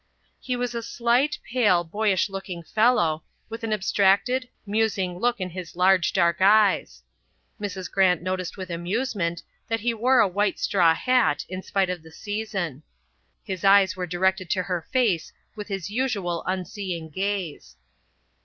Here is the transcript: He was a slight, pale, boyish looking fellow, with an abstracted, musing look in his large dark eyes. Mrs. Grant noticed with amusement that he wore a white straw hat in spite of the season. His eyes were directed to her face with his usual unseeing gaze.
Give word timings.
He 0.39 0.55
was 0.55 0.73
a 0.73 0.81
slight, 0.81 1.37
pale, 1.47 1.83
boyish 1.83 2.27
looking 2.27 2.63
fellow, 2.63 3.23
with 3.49 3.63
an 3.63 3.71
abstracted, 3.71 4.49
musing 4.65 5.19
look 5.19 5.39
in 5.39 5.51
his 5.51 5.75
large 5.75 6.11
dark 6.11 6.37
eyes. 6.41 7.03
Mrs. 7.61 7.91
Grant 7.91 8.23
noticed 8.23 8.57
with 8.57 8.71
amusement 8.71 9.43
that 9.67 9.81
he 9.81 9.93
wore 9.93 10.19
a 10.19 10.27
white 10.27 10.57
straw 10.57 10.95
hat 10.95 11.45
in 11.49 11.61
spite 11.61 11.91
of 11.91 12.01
the 12.01 12.11
season. 12.11 12.81
His 13.43 13.63
eyes 13.63 13.95
were 13.95 14.07
directed 14.07 14.49
to 14.49 14.63
her 14.63 14.81
face 14.91 15.31
with 15.55 15.67
his 15.67 15.91
usual 15.91 16.43
unseeing 16.47 17.11
gaze. 17.11 17.75